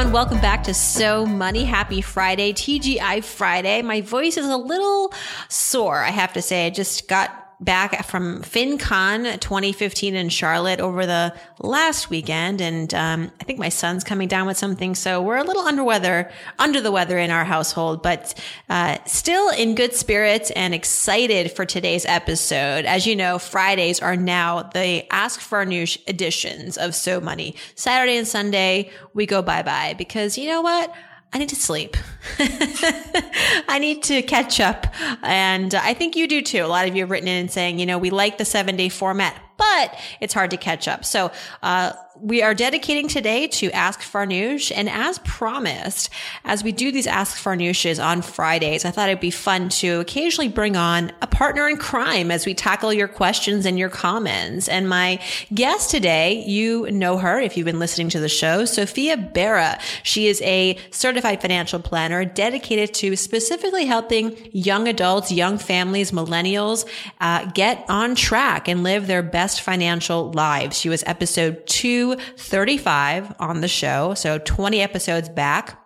[0.00, 1.62] Everyone, welcome back to So Money.
[1.62, 3.82] Happy Friday, TGI Friday.
[3.82, 5.12] My voice is a little
[5.50, 6.66] sore, I have to say.
[6.66, 12.60] I just got back from FinCon 2015 in Charlotte over the last weekend.
[12.60, 14.94] And, um, I think my son's coming down with something.
[14.94, 18.34] So we're a little under weather, under the weather in our household, but,
[18.70, 22.86] uh, still in good spirits and excited for today's episode.
[22.86, 27.56] As you know, Fridays are now the Ask Farnoosh editions of So Money.
[27.74, 30.92] Saturday and Sunday, we go bye bye because you know what?
[31.32, 31.96] I need to sleep.
[32.38, 34.86] I need to catch up.
[35.22, 36.64] And I think you do too.
[36.64, 38.88] A lot of you have written in saying, you know, we like the seven day
[38.88, 41.04] format, but it's hard to catch up.
[41.04, 41.30] So,
[41.62, 44.72] uh, we are dedicating today to Ask Farnoosh.
[44.74, 46.10] And as promised,
[46.44, 50.48] as we do these Ask Farnooshes on Fridays, I thought it'd be fun to occasionally
[50.48, 54.68] bring on a partner in crime as we tackle your questions and your comments.
[54.68, 55.20] And my
[55.54, 59.78] guest today, you know her if you've been listening to the show, Sophia Bera.
[60.02, 66.86] She is a certified financial planner dedicated to specifically helping young adults, young families, millennials,
[67.20, 70.78] uh, get on track and live their best financial lives.
[70.78, 74.14] She was episode two 235 on the show.
[74.14, 75.78] So 20 episodes back.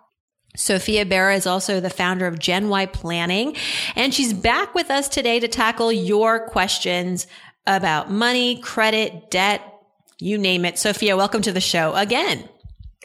[0.55, 3.57] Sophia Bera is also the founder of Gen Y Planning,
[3.97, 7.27] and she's back with us today to tackle your questions
[7.67, 9.61] about money, credit, debt,
[10.17, 10.79] you name it.
[10.79, 12.47] Sophia, welcome to the show again.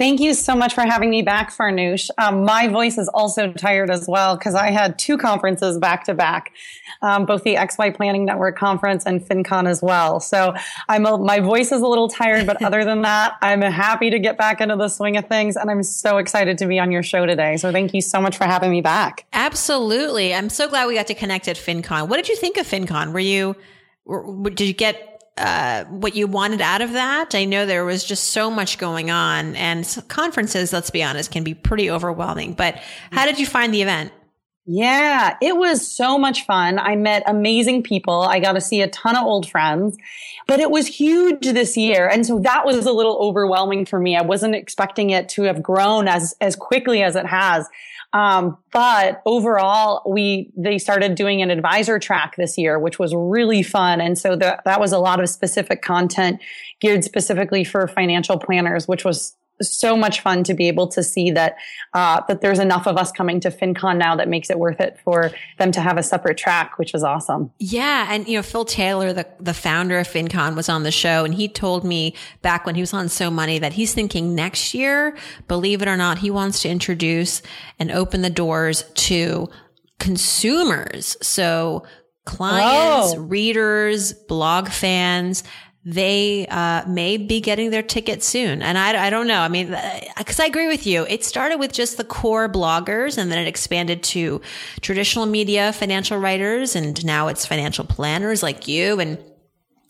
[0.00, 2.08] Thank you so much for having me back, Farnoosh.
[2.16, 6.14] Um, my voice is also tired as well because I had two conferences back to
[6.14, 6.52] back,
[7.02, 10.18] um, both the XY Planning Network conference and FinCon as well.
[10.18, 10.54] So
[10.88, 14.18] I'm a, my voice is a little tired, but other than that, I'm happy to
[14.18, 17.02] get back into the swing of things, and I'm so excited to be on your
[17.02, 17.58] show today.
[17.58, 19.26] So thank you so much for having me back.
[19.34, 22.08] Absolutely, I'm so glad we got to connect at FinCon.
[22.08, 23.12] What did you think of FinCon?
[23.12, 23.54] Were you
[24.54, 27.34] did you get uh, what you wanted out of that.
[27.34, 31.44] I know there was just so much going on, and conferences, let's be honest, can
[31.44, 32.52] be pretty overwhelming.
[32.52, 32.80] But
[33.10, 34.12] how did you find the event?
[34.66, 36.78] Yeah, it was so much fun.
[36.78, 38.22] I met amazing people.
[38.22, 39.96] I got to see a ton of old friends,
[40.46, 42.06] but it was huge this year.
[42.06, 44.16] And so that was a little overwhelming for me.
[44.16, 47.68] I wasn't expecting it to have grown as, as quickly as it has.
[48.12, 53.62] Um, but overall, we, they started doing an advisor track this year, which was really
[53.62, 54.00] fun.
[54.00, 56.40] And so the, that was a lot of specific content
[56.80, 61.30] geared specifically for financial planners, which was so much fun to be able to see
[61.32, 61.56] that
[61.92, 64.98] uh, that there's enough of us coming to FinCon now that makes it worth it
[65.04, 67.50] for them to have a separate track, which was awesome.
[67.58, 71.24] Yeah, and you know Phil Taylor, the the founder of FinCon, was on the show,
[71.24, 74.74] and he told me back when he was on So Money that he's thinking next
[74.74, 75.16] year,
[75.48, 77.42] believe it or not, he wants to introduce
[77.78, 79.48] and open the doors to
[79.98, 81.16] consumers.
[81.22, 81.84] So
[82.24, 83.20] clients, oh.
[83.20, 85.44] readers, blog fans
[85.84, 88.60] they uh, may be getting their ticket soon.
[88.60, 89.40] And I, I don't know.
[89.40, 89.74] I mean,
[90.18, 91.06] because uh, I agree with you.
[91.08, 94.42] It started with just the core bloggers and then it expanded to
[94.82, 99.18] traditional media, financial writers, and now it's financial planners like you and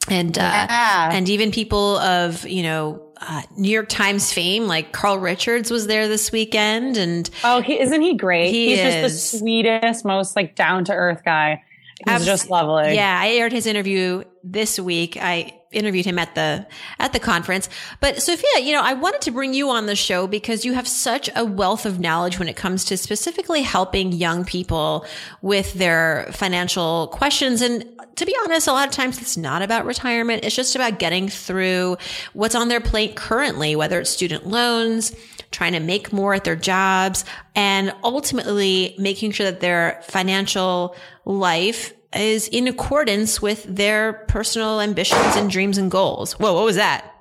[0.09, 1.11] and uh, yeah.
[1.13, 5.87] and even people of you know uh, New York Times fame, like Carl Richards was
[5.87, 8.51] there this weekend, and oh, he, isn't he great?
[8.51, 8.85] He He's is.
[8.85, 11.63] just the sweetest, most like down to earth guy.
[12.09, 12.95] He's just lovely.
[12.95, 15.19] Yeah, I aired his interview this week.
[15.21, 16.67] I interviewed him at the
[16.99, 17.69] at the conference.
[18.01, 20.89] But Sophia, you know, I wanted to bring you on the show because you have
[20.89, 25.05] such a wealth of knowledge when it comes to specifically helping young people
[25.43, 27.85] with their financial questions and
[28.17, 30.45] to be honest, a lot of times it's not about retirement.
[30.45, 31.97] It's just about getting through
[32.35, 35.17] what's on their plate currently, whether it's student loans,
[35.53, 37.25] trying to make more at their jobs,
[37.55, 40.95] and ultimately making sure that their financial
[41.25, 46.33] life is in accordance with their personal ambitions and dreams and goals.
[46.33, 47.15] Whoa, what was that?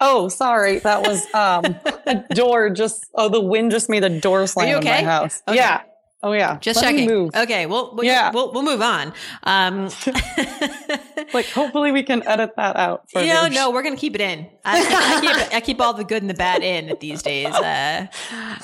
[0.00, 0.80] Oh, sorry.
[0.80, 1.64] That was um
[2.06, 4.98] a door just oh the wind just made a door slam okay?
[4.98, 5.42] in my house.
[5.48, 5.56] Okay.
[5.56, 5.82] Yeah.
[6.24, 6.56] Oh yeah.
[6.58, 7.30] Just Let checking.
[7.36, 7.66] Okay.
[7.66, 8.30] Well, we'll, yeah.
[8.32, 9.12] We'll, we'll move on.
[9.42, 9.90] Um,
[11.34, 13.04] like hopefully we can edit that out.
[13.14, 14.46] You know, no, we're going to keep it in.
[14.64, 17.54] I, I, keep, I keep all the good and the bad in these days.
[17.54, 18.06] Uh,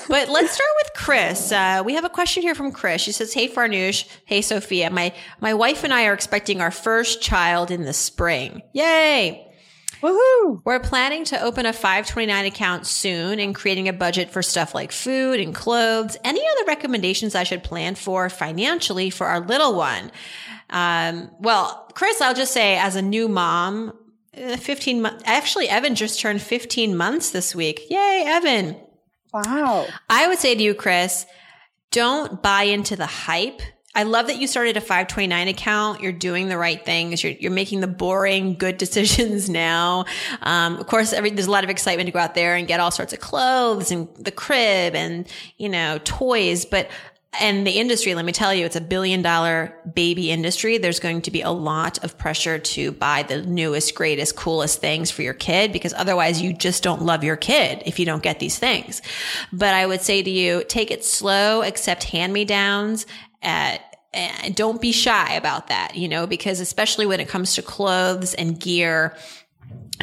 [0.09, 1.51] but let's start with Chris.
[1.51, 2.99] Uh, we have a question here from Chris.
[2.99, 4.07] She says, Hey, Farnoosh.
[4.25, 4.89] Hey, Sophia.
[4.89, 8.63] My, my wife and I are expecting our first child in the spring.
[8.73, 9.50] Yay.
[10.01, 10.61] Woohoo!
[10.65, 14.91] We're planning to open a 529 account soon and creating a budget for stuff like
[14.91, 16.17] food and clothes.
[16.23, 20.11] Any other recommendations I should plan for financially for our little one?
[20.71, 23.93] Um, well, Chris, I'll just say as a new mom,
[24.35, 27.81] uh, 15 months, actually, Evan just turned 15 months this week.
[27.89, 28.77] Yay, Evan.
[29.33, 29.85] Wow.
[30.09, 31.25] I would say to you, Chris,
[31.91, 33.61] don't buy into the hype.
[33.93, 36.01] I love that you started a 529 account.
[36.01, 37.23] You're doing the right things.
[37.23, 40.05] You're, you're making the boring, good decisions now.
[40.41, 42.79] Um, of course, every, there's a lot of excitement to go out there and get
[42.79, 45.27] all sorts of clothes and the crib and,
[45.57, 46.65] you know, toys.
[46.65, 46.89] But
[47.39, 50.77] and the industry, let me tell you, it's a billion dollar baby industry.
[50.77, 55.11] There's going to be a lot of pressure to buy the newest, greatest, coolest things
[55.11, 58.39] for your kid because otherwise you just don't love your kid if you don't get
[58.39, 59.01] these things.
[59.53, 63.05] But I would say to you, take it slow, accept hand me downs
[63.41, 63.81] at
[64.13, 68.33] and don't be shy about that, you know, because especially when it comes to clothes
[68.33, 69.15] and gear,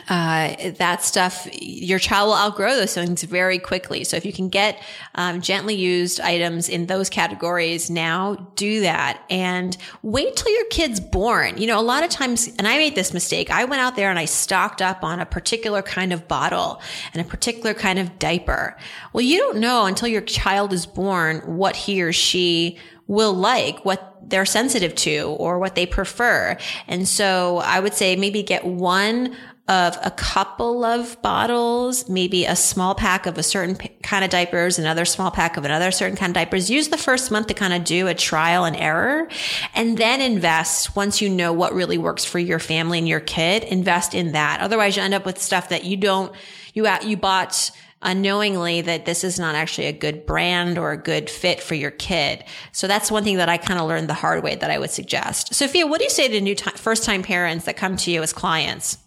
[0.09, 4.05] uh, that stuff, your child will outgrow those things very quickly.
[4.05, 4.81] So if you can get
[5.17, 11.01] um, gently used items in those categories now, do that and wait till your kid's
[11.01, 11.59] born.
[11.59, 13.51] You know, a lot of times, and I made this mistake.
[13.51, 16.81] I went out there and I stocked up on a particular kind of bottle
[17.13, 18.77] and a particular kind of diaper.
[19.13, 23.85] Well, you don't know until your child is born what he or she will like,
[23.85, 26.57] what they're sensitive to or what they prefer.
[26.87, 29.35] And so I would say maybe get one
[29.67, 34.79] of a couple of bottles, maybe a small pack of a certain kind of diapers,
[34.79, 36.71] another small pack of another certain kind of diapers.
[36.71, 39.29] Use the first month to kind of do a trial and error
[39.75, 43.63] and then invest once you know what really works for your family and your kid,
[43.65, 44.61] invest in that.
[44.61, 46.33] Otherwise you end up with stuff that you don't,
[46.73, 47.71] you, you bought
[48.03, 51.91] unknowingly that this is not actually a good brand or a good fit for your
[51.91, 52.45] kid.
[52.73, 54.91] So that's one thing that I kind of learned the hard way that I would
[54.91, 55.55] suggest.
[55.55, 58.23] Sophia, what do you say to new t- first time parents that come to you
[58.23, 58.99] as clients?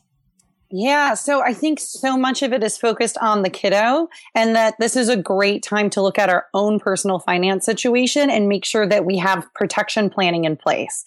[0.73, 4.75] Yeah, so I think so much of it is focused on the kiddo, and that
[4.79, 8.63] this is a great time to look at our own personal finance situation and make
[8.63, 11.03] sure that we have protection planning in place.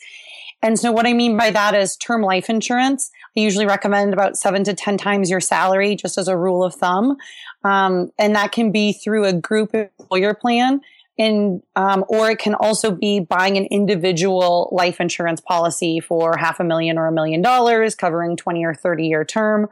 [0.65, 3.11] And so, what I mean by that is term life insurance.
[3.37, 6.75] I usually recommend about seven to 10 times your salary, just as a rule of
[6.75, 7.17] thumb.
[7.65, 10.81] Um, and that can be through a group employer plan
[11.17, 16.59] in, um, or it can also be buying an individual life insurance policy for half
[16.59, 19.69] a million or a million dollars, covering 20 or 30 year term.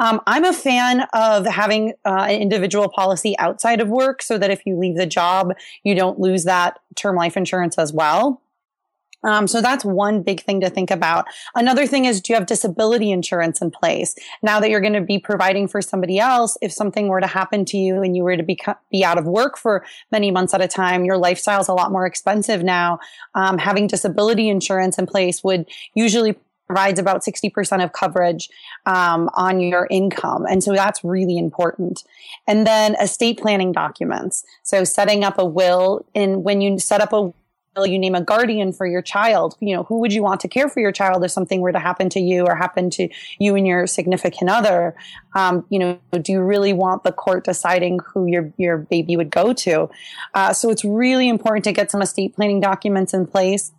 [0.00, 4.50] Um, I'm a fan of having uh, an individual policy outside of work so that
[4.50, 5.52] if you leave the job,
[5.82, 8.40] you don't lose that term life insurance as well.
[9.24, 11.26] Um, so that's one big thing to think about.
[11.54, 14.14] Another thing is, do you have disability insurance in place?
[14.42, 17.64] Now that you're going to be providing for somebody else, if something were to happen
[17.66, 18.58] to you and you were to be,
[18.90, 21.90] be out of work for many months at a time, your lifestyle is a lot
[21.90, 23.00] more expensive now.
[23.34, 26.36] Um, having disability insurance in place would usually
[26.68, 28.50] provides about 60% of coverage
[28.84, 30.44] um, on your income.
[30.48, 32.04] And so that's really important.
[32.46, 34.44] And then estate planning documents.
[34.62, 37.32] So setting up a will and when you set up a
[37.84, 39.56] you name a guardian for your child.
[39.60, 41.78] You know who would you want to care for your child if something were to
[41.78, 43.08] happen to you or happen to
[43.38, 44.94] you and your significant other?
[45.34, 49.30] Um, you know do you really want the court deciding who your your baby would
[49.30, 49.90] go to?
[50.34, 53.72] Uh, so it's really important to get some estate planning documents in place.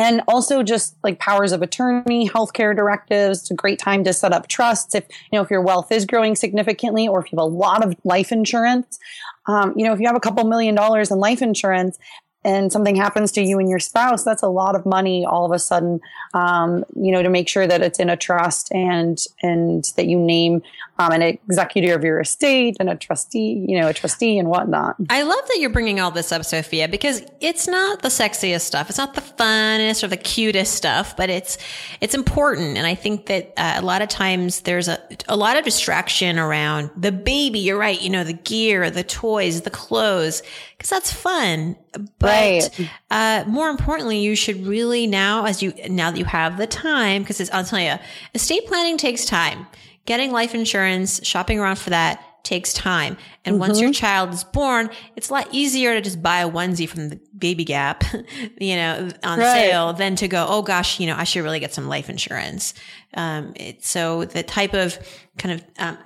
[0.00, 4.32] And also just like powers of attorney healthcare directives it's a great time to set
[4.32, 7.44] up trusts if you know if your wealth is growing significantly or if you have
[7.44, 8.98] a lot of life insurance.
[9.46, 11.98] Um, you know if you have a couple million dollars in life insurance
[12.44, 15.52] and something happens to you and your spouse, that's a lot of money all of
[15.52, 16.00] a sudden.
[16.32, 20.18] Um, you know, to make sure that it's in a trust and and that you
[20.18, 20.62] name
[21.00, 24.96] um, an executor of your estate and a trustee, you know, a trustee and whatnot.
[25.08, 28.90] I love that you're bringing all this up, Sophia, because it's not the sexiest stuff.
[28.90, 31.56] It's not the funnest or the cutest stuff, but it's
[32.00, 32.76] it's important.
[32.76, 36.38] And I think that uh, a lot of times there's a a lot of distraction
[36.38, 37.60] around the baby.
[37.60, 38.00] You're right.
[38.00, 40.42] You know, the gear, the toys, the clothes
[40.80, 41.76] because that's fun.
[41.92, 42.90] But right.
[43.10, 47.22] uh, more importantly, you should really now, as you now that you have the time,
[47.22, 47.94] because I'll tell you,
[48.34, 49.66] estate planning takes time.
[50.06, 53.16] Getting life insurance, shopping around for that takes time.
[53.44, 53.60] And mm-hmm.
[53.60, 54.00] once your mm-hmm.
[54.00, 57.64] child is born, it's a lot easier to just buy a onesie from the baby
[57.64, 58.04] gap,
[58.60, 59.52] you know, on right.
[59.52, 62.74] sale than to go, oh gosh, you know, I should really get some life insurance.
[63.14, 64.98] Um, it, so the type of
[65.38, 65.98] kind of, um,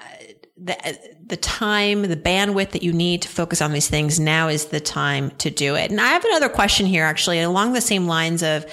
[0.57, 4.67] the the time, the bandwidth that you need to focus on these things, now is
[4.67, 5.91] the time to do it.
[5.91, 8.65] And I have another question here, actually, along the same lines of,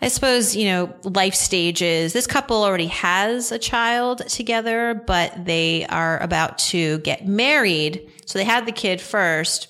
[0.00, 2.12] I suppose, you know, life stages.
[2.12, 8.10] This couple already has a child together, but they are about to get married.
[8.24, 9.68] So they had the kid first.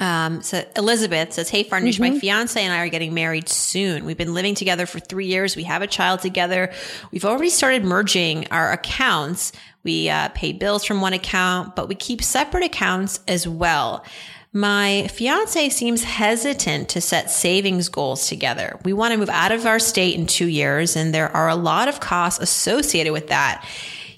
[0.00, 2.14] Um, so Elizabeth says, Hey, Farnoosh, mm-hmm.
[2.14, 4.06] my fiance and I are getting married soon.
[4.06, 5.54] We've been living together for three years.
[5.54, 6.72] We have a child together.
[7.12, 9.52] We've already started merging our accounts.
[9.82, 14.04] We uh, pay bills from one account, but we keep separate accounts as well.
[14.52, 18.78] My fiance seems hesitant to set savings goals together.
[18.84, 21.54] We want to move out of our state in two years, and there are a
[21.54, 23.64] lot of costs associated with that.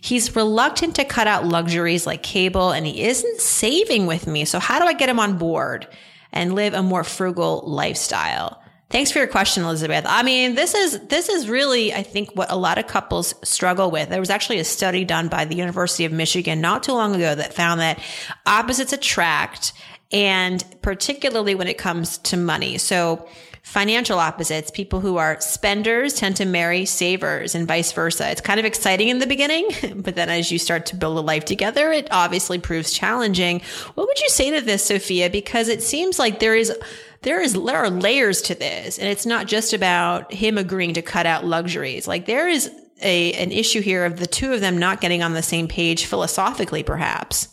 [0.01, 4.45] He's reluctant to cut out luxuries like cable and he isn't saving with me.
[4.45, 5.87] So how do I get him on board
[6.33, 8.62] and live a more frugal lifestyle?
[8.93, 10.05] Thanks for your question, Elizabeth.
[10.07, 13.91] I mean, this is this is really, I think, what a lot of couples struggle
[13.91, 14.11] with.
[14.11, 17.35] There was actually a study done by the University of Michigan not too long ago
[17.35, 17.99] that found that
[18.45, 19.73] opposites attract,
[20.13, 22.77] and particularly when it comes to money.
[22.77, 23.27] So
[23.63, 24.71] financial opposites.
[24.71, 28.31] People who are spenders tend to marry savers and vice versa.
[28.31, 31.23] It's kind of exciting in the beginning, but then as you start to build a
[31.23, 33.63] life together, it obviously proves challenging.
[33.95, 35.31] What would you say to this, Sophia?
[35.31, 36.77] Because it seems like there is
[37.23, 41.03] there is there are layers to this and it's not just about him agreeing to
[41.03, 42.07] cut out luxuries.
[42.07, 45.33] Like there is a an issue here of the two of them not getting on
[45.33, 47.49] the same page philosophically perhaps.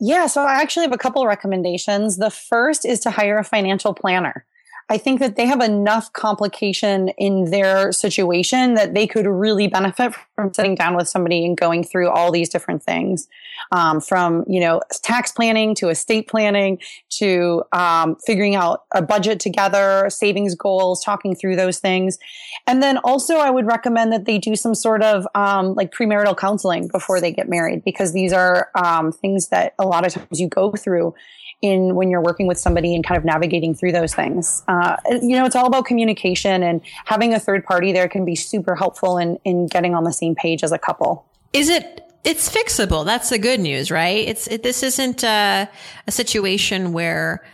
[0.00, 2.16] Yeah so i actually have a couple recommendations.
[2.16, 4.46] The first is to hire a financial planner.
[4.88, 10.12] I think that they have enough complication in their situation that they could really benefit
[10.34, 13.26] from sitting down with somebody and going through all these different things,
[13.72, 16.78] um, from you know tax planning to estate planning
[17.10, 22.18] to um, figuring out a budget together, savings goals, talking through those things,
[22.66, 26.36] and then also I would recommend that they do some sort of um, like premarital
[26.36, 30.40] counseling before they get married because these are um, things that a lot of times
[30.40, 31.14] you go through
[31.62, 34.62] in when you're working with somebody and kind of navigating through those things.
[34.66, 38.34] Uh, you know, it's all about communication and having a third party there can be
[38.34, 41.24] super helpful in, in getting on the same page as a couple.
[41.52, 43.04] Is it, it's fixable.
[43.04, 44.26] That's the good news, right?
[44.28, 45.68] It's, it, this isn't a,
[46.06, 47.44] a situation where,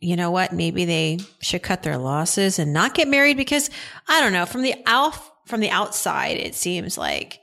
[0.00, 3.70] you know what, maybe they should cut their losses and not get married because
[4.06, 7.40] I don't know, from the out, from the outside, it seems like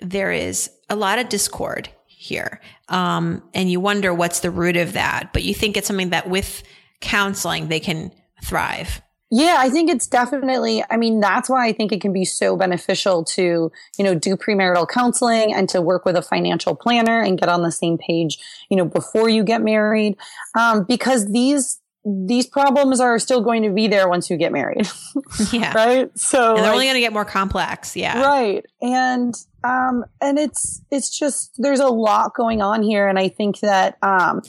[0.00, 2.60] there is a lot of discord here.
[2.88, 6.28] Um, and you wonder what's the root of that, but you think it's something that
[6.28, 6.62] with
[7.00, 8.12] counseling they can
[8.44, 9.02] thrive.
[9.30, 12.56] Yeah, I think it's definitely, I mean, that's why I think it can be so
[12.56, 17.38] beneficial to, you know, do premarital counseling and to work with a financial planner and
[17.38, 18.38] get on the same page,
[18.70, 20.16] you know, before you get married.
[20.54, 24.88] Um, because these, these problems are still going to be there once you get married.
[25.52, 25.72] Yeah.
[25.74, 26.18] right.
[26.18, 27.96] So and they're like, only going to get more complex.
[27.96, 28.20] Yeah.
[28.20, 28.64] Right.
[28.80, 33.06] And, um, and it's, it's just, there's a lot going on here.
[33.08, 34.42] And I think that, um,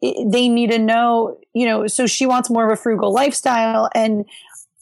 [0.00, 3.88] they need to know, you know, so she wants more of a frugal lifestyle.
[3.94, 4.24] And,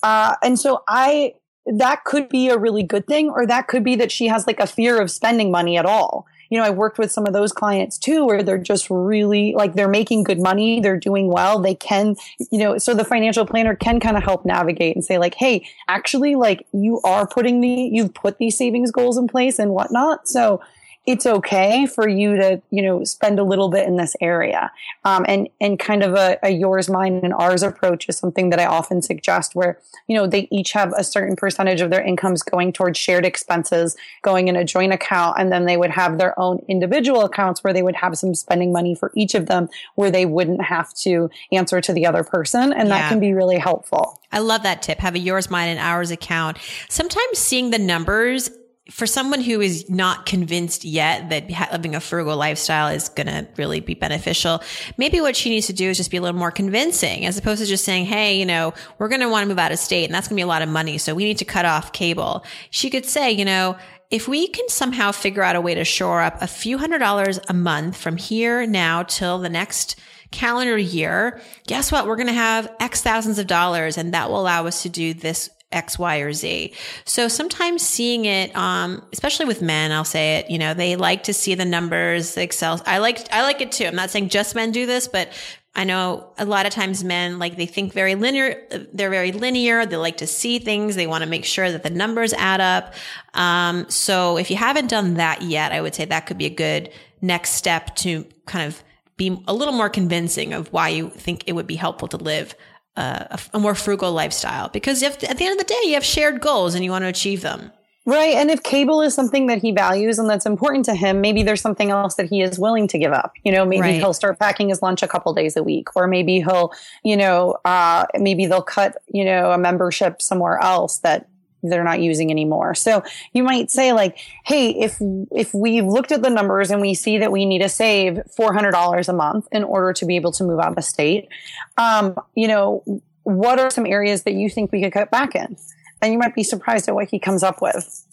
[0.02, 1.34] uh, and so I,
[1.66, 4.60] that could be a really good thing, or that could be that she has like
[4.60, 7.52] a fear of spending money at all you know, I worked with some of those
[7.52, 11.74] clients too, where they're just really like they're making good money, they're doing well, they
[11.74, 12.16] can,
[12.50, 15.66] you know, so the financial planner can kind of help navigate and say like, hey,
[15.88, 20.26] actually, like you are putting the, you've put these savings goals in place and whatnot.
[20.26, 20.60] So
[21.08, 24.70] it's okay for you to you know spend a little bit in this area
[25.06, 28.60] um, and and kind of a, a, yours mine and ours approach is something that
[28.60, 32.42] i often suggest where you know they each have a certain percentage of their incomes
[32.42, 36.38] going towards shared expenses going in a joint account and then they would have their
[36.38, 40.10] own individual accounts where they would have some spending money for each of them where
[40.10, 42.98] they wouldn't have to answer to the other person and yeah.
[42.98, 44.98] that can be really helpful I love that tip.
[44.98, 46.58] Have a yours, mine, and ours account.
[46.90, 48.50] Sometimes seeing the numbers
[48.90, 53.46] for someone who is not convinced yet that having a frugal lifestyle is going to
[53.56, 54.62] really be beneficial,
[54.96, 57.60] maybe what she needs to do is just be a little more convincing as opposed
[57.60, 60.06] to just saying, Hey, you know, we're going to want to move out of state
[60.06, 60.96] and that's going to be a lot of money.
[60.96, 62.44] So we need to cut off cable.
[62.70, 63.76] She could say, you know,
[64.10, 67.38] if we can somehow figure out a way to shore up a few hundred dollars
[67.48, 69.96] a month from here now till the next
[70.30, 72.06] calendar year, guess what?
[72.06, 75.12] We're going to have X thousands of dollars and that will allow us to do
[75.12, 76.72] this X, Y, or Z.
[77.04, 81.24] So sometimes seeing it, um, especially with men, I'll say it, you know, they like
[81.24, 82.80] to see the numbers, the Excel.
[82.86, 83.84] I like, I like it too.
[83.84, 85.28] I'm not saying just men do this, but
[85.74, 88.60] I know a lot of times men like they think very linear.
[88.92, 89.86] They're very linear.
[89.86, 90.96] They like to see things.
[90.96, 92.94] They want to make sure that the numbers add up.
[93.34, 96.50] Um, so if you haven't done that yet, I would say that could be a
[96.50, 98.82] good next step to kind of
[99.16, 102.54] be a little more convincing of why you think it would be helpful to live
[102.98, 106.40] a, a more frugal lifestyle because at the end of the day, you have shared
[106.40, 107.72] goals and you want to achieve them.
[108.08, 108.36] Right.
[108.36, 111.60] And if cable is something that he values and that's important to him, maybe there's
[111.60, 113.34] something else that he is willing to give up.
[113.44, 113.96] You know, maybe right.
[113.96, 116.72] he'll start packing his lunch a couple days a week, or maybe he'll,
[117.04, 121.28] you know, uh, maybe they'll cut, you know, a membership somewhere else that
[121.62, 122.74] they're not using anymore.
[122.74, 124.98] So you might say like, Hey, if,
[125.30, 129.08] if we've looked at the numbers and we see that we need to save $400
[129.08, 131.28] a month in order to be able to move out of the state,
[131.76, 132.82] um, you know,
[133.22, 135.56] what are some areas that you think we could cut back in?
[136.00, 138.04] And you might be surprised at what he comes up with.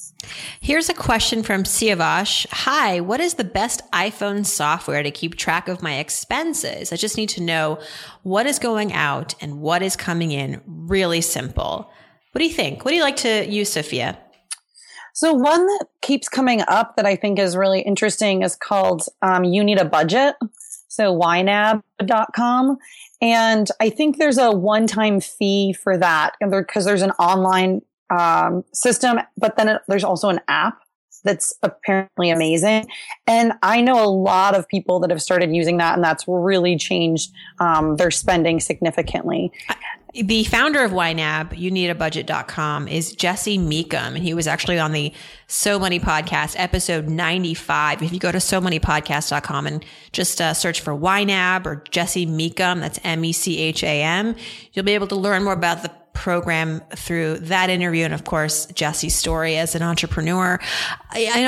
[0.59, 2.47] Here's a question from Siavash.
[2.51, 6.91] Hi, what is the best iPhone software to keep track of my expenses?
[6.91, 7.79] I just need to know
[8.23, 10.61] what is going out and what is coming in.
[10.65, 11.91] Really simple.
[12.35, 12.83] What do you think?
[12.83, 14.17] What do you like to use, Sophia?
[15.13, 19.45] So one that keeps coming up that I think is really interesting is called um,
[19.45, 20.35] You Need a Budget.
[20.89, 22.77] So ynab.com.
[23.21, 29.21] And I think there's a one-time fee for that because there's an online um, system,
[29.37, 30.81] but then it, there's also an app
[31.23, 32.87] that's apparently amazing.
[33.27, 36.77] And I know a lot of people that have started using that, and that's really
[36.77, 39.51] changed um, their spending significantly.
[40.13, 45.11] The founder of YNAB, youneedabudget.com, is Jesse Mecham, and he was actually on the
[45.47, 48.01] So Money Podcast, episode 95.
[48.01, 52.79] If you go to so moneypodcast.com and just uh, search for YNAB or Jesse Mecham,
[52.79, 54.37] that's M E C H A M,
[54.71, 58.05] you'll be able to learn more about the program through that interview.
[58.05, 60.59] And of course jesse's story as an entrepreneur.
[61.11, 61.43] I, I,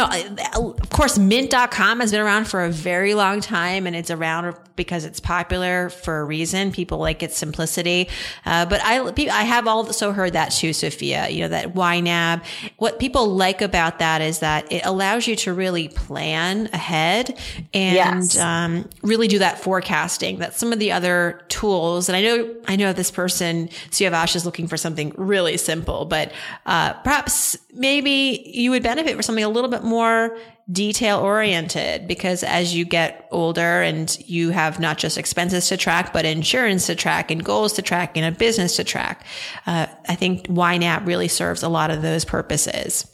[0.54, 4.56] know of course mint.com has been around for a very long time and it's around
[4.78, 6.72] because it's popular for a reason.
[6.72, 8.10] People like its simplicity.
[8.46, 9.00] Uh, but i
[9.32, 12.44] i have also heard that too sophia you know that ynab
[12.78, 17.38] what people like about that is that it allows you to really plan ahead
[17.74, 18.38] and yes.
[18.38, 20.40] um, really do that forecasting.
[20.40, 24.46] That some of the other tools and i know i know this person Siavash is
[24.46, 26.32] looking looking for something really simple, but
[26.66, 30.38] uh, perhaps maybe you would benefit for something a little bit more
[30.72, 36.12] detail oriented because as you get older and you have not just expenses to track,
[36.12, 39.26] but insurance to track and goals to track and a business to track,
[39.66, 43.10] uh, I think YNAB really serves a lot of those purposes.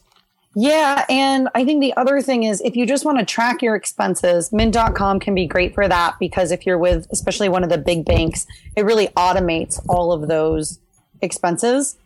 [0.55, 1.03] Yeah.
[1.09, 4.51] And I think the other thing is if you just want to track your expenses,
[4.53, 8.05] mint.com can be great for that because if you're with, especially one of the big
[8.05, 8.45] banks,
[8.75, 10.79] it really automates all of those
[11.21, 11.97] expenses.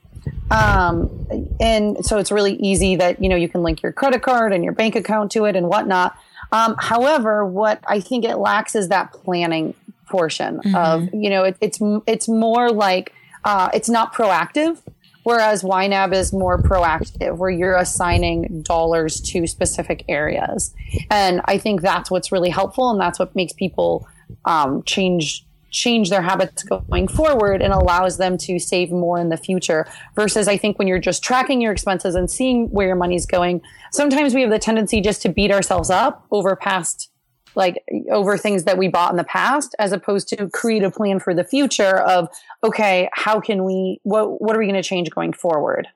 [0.52, 1.28] Um,
[1.60, 4.64] and so it's really easy that, you know, you can link your credit card and
[4.64, 6.16] your bank account to it and whatnot.
[6.52, 9.74] Um, however, what I think it lacks is that planning
[10.10, 10.76] portion mm-hmm.
[10.76, 13.14] of, you know, it, it's, it's more like,
[13.44, 14.82] uh, it's not proactive.
[15.24, 20.74] Whereas YNAB is more proactive, where you're assigning dollars to specific areas.
[21.12, 22.92] And I think that's what's really helpful.
[22.92, 24.08] And that's what makes people
[24.46, 29.38] um, change change their habits going forward and allows them to save more in the
[29.38, 33.26] future versus I think when you're just tracking your expenses and seeing where your money's
[33.26, 37.10] going, sometimes we have the tendency just to beat ourselves up over past
[37.56, 41.20] like over things that we bought in the past as opposed to create a plan
[41.20, 42.30] for the future of
[42.64, 45.88] okay, how can we what what are we going to change going forward?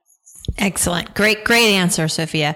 [0.58, 1.14] Excellent.
[1.14, 2.56] Great, great answer, Sophia.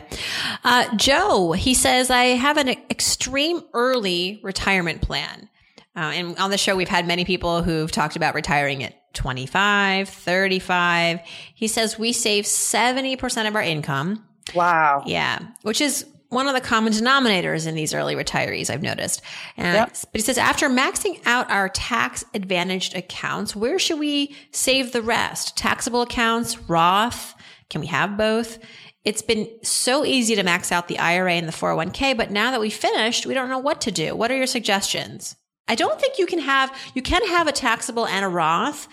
[0.64, 5.50] Uh, Joe, he says, I have an extreme early retirement plan.
[5.96, 10.10] Uh, and on the show, we've had many people who've talked about retiring at 25,
[10.10, 11.20] 35.
[11.54, 14.26] He says we save 70% of our income.
[14.54, 15.04] Wow.
[15.06, 15.40] Yeah.
[15.62, 19.22] Which is one of the common denominators in these early retirees, I've noticed.
[19.58, 19.90] yep.
[20.12, 25.02] But he says, after maxing out our tax advantaged accounts, where should we save the
[25.02, 25.56] rest?
[25.56, 27.36] Taxable accounts, Roth?
[27.70, 28.60] Can we have both?
[29.06, 32.60] It's been so easy to max out the IRA and the 401k, but now that
[32.60, 34.16] we've finished, we don't know what to do.
[34.16, 35.36] What are your suggestions?
[35.68, 38.88] I don't think you can have, you can have a taxable and a Roth.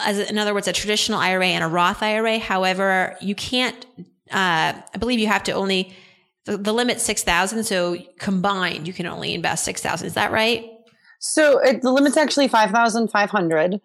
[0.00, 2.38] As in other words, a traditional IRA and a Roth IRA.
[2.38, 3.86] However, you can't,
[4.30, 5.94] uh, I believe you have to only,
[6.44, 7.64] the, the limit 6,000.
[7.64, 10.06] So combined, you can only invest 6,000.
[10.06, 10.68] Is that right?
[11.20, 13.80] So it, the limit's actually 5,500.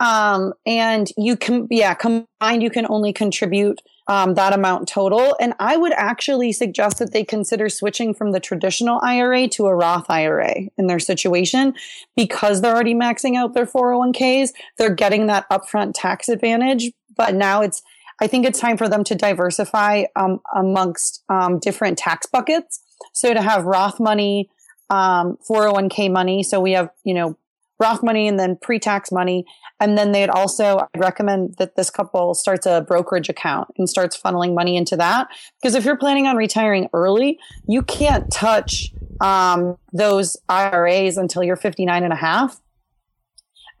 [0.00, 5.36] Um, and you can, yeah, combined, you can only contribute um, that amount total.
[5.40, 9.74] And I would actually suggest that they consider switching from the traditional IRA to a
[9.74, 11.74] Roth IRA in their situation
[12.16, 14.50] because they're already maxing out their 401ks.
[14.78, 17.82] They're getting that upfront tax advantage, but now it's,
[18.20, 22.80] I think it's time for them to diversify um, amongst um, different tax buckets.
[23.12, 24.50] So to have Roth money,
[24.90, 26.42] 401k um, money.
[26.42, 27.36] So we have, you know,
[27.78, 29.44] Roth money and then pre-tax money.
[29.82, 34.54] And then they'd also recommend that this couple starts a brokerage account and starts funneling
[34.54, 35.26] money into that.
[35.60, 41.56] Because if you're planning on retiring early, you can't touch um, those IRAs until you're
[41.56, 42.60] 59 and a half.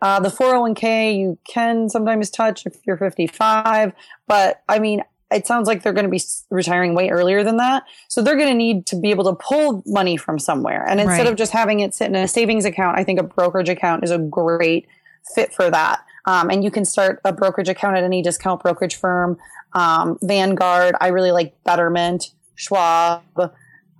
[0.00, 3.92] Uh, the 401k you can sometimes touch if you're 55,
[4.26, 7.84] but I mean, it sounds like they're going to be retiring way earlier than that.
[8.08, 10.84] So they're going to need to be able to pull money from somewhere.
[10.84, 11.28] And instead right.
[11.28, 14.10] of just having it sit in a savings account, I think a brokerage account is
[14.10, 14.88] a great
[15.34, 16.04] fit for that.
[16.26, 19.38] Um, and you can start a brokerage account at any discount brokerage firm.
[19.74, 20.94] um, Vanguard.
[21.00, 23.22] I really like Betterment, Schwab,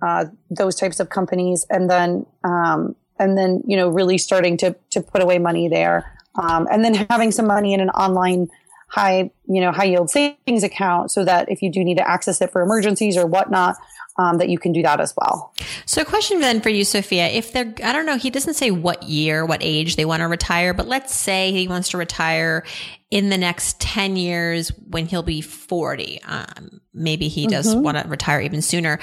[0.01, 4.75] uh, those types of companies, and then um, and then you know really starting to
[4.91, 8.49] to put away money there, um, and then having some money in an online
[8.93, 12.41] high you know high yield savings account so that if you do need to access
[12.41, 13.75] it for emergencies or whatnot
[14.17, 15.53] um, that you can do that as well.
[15.85, 17.27] So, question then for you, Sophia.
[17.29, 20.27] If they're, I don't know, he doesn't say what year, what age they want to
[20.27, 22.63] retire, but let's say he wants to retire
[23.09, 26.21] in the next 10 years when he'll be 40.
[26.23, 27.83] Um, maybe he does mm-hmm.
[27.83, 28.99] want to retire even sooner.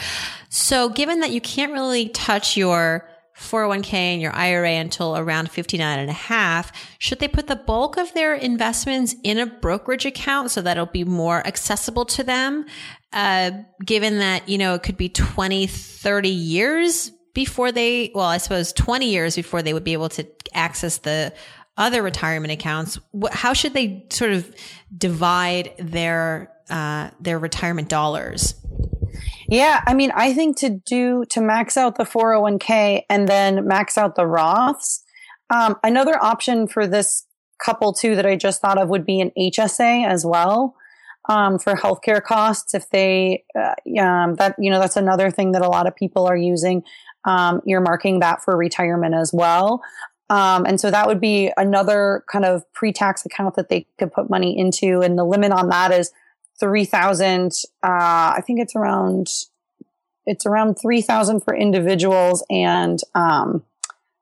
[0.49, 3.10] So, given that you can't really touch your
[3.41, 7.97] 401k and your IRA until around 59 and a half, should they put the bulk
[7.97, 12.67] of their investments in a brokerage account so that it'll be more accessible to them?
[13.13, 13.51] Uh,
[13.85, 18.73] given that, you know, it could be 20, 30 years before they, well, I suppose
[18.75, 21.33] 20 years before they would be able to access the
[21.77, 23.01] other retirement accounts.
[23.33, 24.55] How should they sort of
[24.97, 28.55] divide their, uh, their retirement dollars?
[29.49, 33.99] Yeah, I mean, I think to do to max out the 401k and then max
[33.99, 35.01] out the Roths.
[35.51, 37.27] Um, another option for this
[37.65, 40.77] couple too that I just thought of would be an HSA as well
[41.29, 42.75] um, for healthcare costs.
[42.75, 46.27] If they uh, um, that you know that's another thing that a lot of people
[46.27, 46.83] are using,
[47.25, 49.83] um, earmarking that for retirement as well.
[50.31, 54.31] Um, and so that would be another kind of pre-tax account that they could put
[54.31, 56.13] money into, and the limit on that is
[56.61, 59.29] 3000 uh, i think it's around
[60.27, 63.65] it's around 3000 for individuals and um,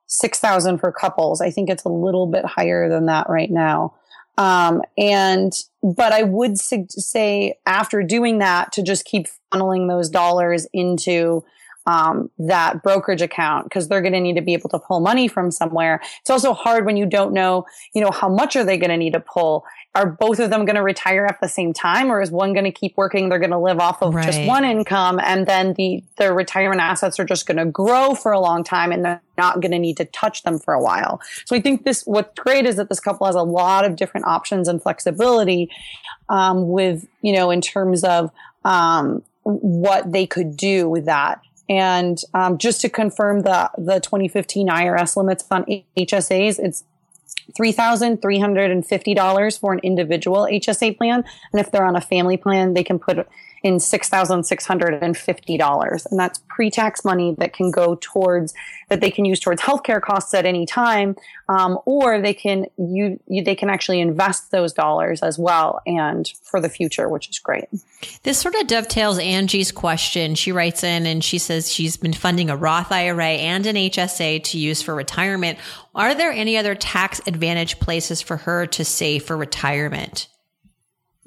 [0.07, 3.94] 6000 for couples i think it's a little bit higher than that right now
[4.38, 10.66] um, and but i would say after doing that to just keep funneling those dollars
[10.72, 11.44] into
[11.88, 15.27] um, that brokerage account because they're going to need to be able to pull money
[15.27, 16.01] from somewhere.
[16.20, 18.96] It's also hard when you don't know, you know, how much are they going to
[18.98, 19.64] need to pull?
[19.98, 22.66] Are both of them going to retire at the same time, or is one going
[22.66, 23.28] to keep working?
[23.28, 24.24] They're going to live off of right.
[24.24, 28.30] just one income, and then the their retirement assets are just going to grow for
[28.30, 31.20] a long time, and they're not going to need to touch them for a while.
[31.46, 34.26] So I think this what's great is that this couple has a lot of different
[34.26, 35.68] options and flexibility
[36.28, 38.30] um, with you know in terms of
[38.64, 41.40] um, what they could do with that.
[41.68, 45.64] And um, just to confirm the the 2015 IRS limits on
[45.96, 46.84] HSAs, it's
[47.56, 51.24] $3,350 for an individual HSA plan.
[51.52, 53.26] And if they're on a family plan, they can put
[53.62, 56.07] in $6,650.
[56.11, 58.55] And that's pre-tax money that can go towards,
[58.88, 61.16] that they can use towards healthcare costs at any time.
[61.49, 66.31] Um, or they can, you, you, they can actually invest those dollars as well and
[66.42, 67.64] for the future, which is great.
[68.23, 70.35] This sort of dovetails Angie's question.
[70.35, 74.44] She writes in and she says she's been funding a Roth IRA and an HSA
[74.44, 75.59] to use for retirement.
[75.94, 80.29] Are there any other tax advantage places for her to save for retirement?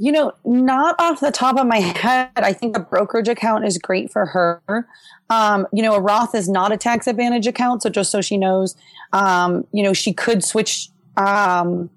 [0.01, 2.31] You know, not off the top of my head.
[2.35, 4.87] I think a brokerage account is great for her.
[5.29, 7.83] Um, you know, a Roth is not a tax advantage account.
[7.83, 8.75] So just so she knows,
[9.13, 11.91] um, you know, she could switch, um,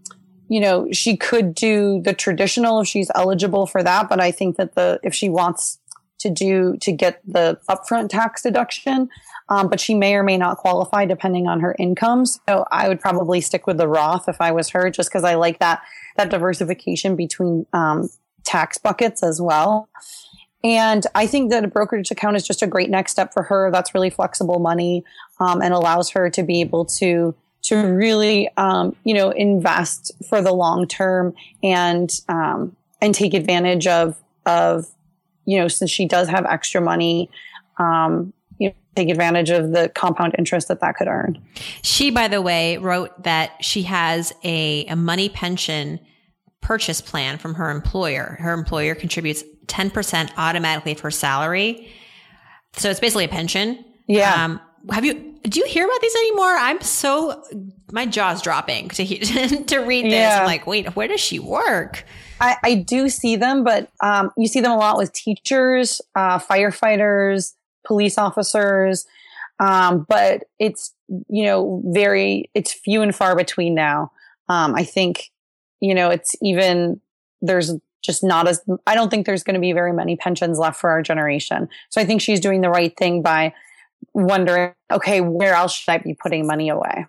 [0.49, 4.11] you know, she could do the traditional if she's eligible for that.
[4.11, 5.79] But I think that the, if she wants
[6.19, 9.09] to do, to get the upfront tax deduction,
[9.49, 12.27] um, but she may or may not qualify depending on her income.
[12.27, 15.35] So I would probably stick with the Roth if I was her, just because I
[15.35, 15.83] like that
[16.17, 18.09] that diversification between um,
[18.45, 19.89] tax buckets as well.
[20.63, 23.71] And I think that a brokerage account is just a great next step for her.
[23.71, 25.05] That's really flexible money
[25.39, 30.41] um, and allows her to be able to to really um, you know invest for
[30.41, 34.87] the long term and um, and take advantage of of
[35.45, 37.29] you know since she does have extra money
[37.79, 41.43] um, you know, take advantage of the compound interest that that could earn.
[41.83, 46.01] She, by the way, wrote that she has a, a money pension
[46.61, 48.37] purchase plan from her employer.
[48.41, 51.93] Her employer contributes 10% automatically of her salary.
[52.77, 53.85] So it's basically a pension.
[54.07, 54.45] Yeah.
[54.45, 56.57] Um, have you, do you hear about these anymore?
[56.57, 57.45] I'm so,
[57.93, 59.05] my jaw's dropping to,
[59.65, 60.13] to read this.
[60.13, 60.41] Yeah.
[60.41, 62.05] I'm like, wait, where does she work?
[62.41, 66.39] I, I do see them, but um, you see them a lot with teachers, uh,
[66.39, 67.53] firefighters,
[67.87, 69.07] police officers.
[69.61, 70.93] Um, but it's,
[71.29, 74.11] you know, very, it's few and far between now.
[74.49, 75.31] Um, I think,
[75.81, 77.01] you know, it's even,
[77.41, 80.81] there's just not as, I don't think there's going to be very many pensions left
[80.81, 81.69] for our generation.
[81.91, 83.55] So I think she's doing the right thing by
[84.13, 87.07] wondering, okay, where else should I be putting money away?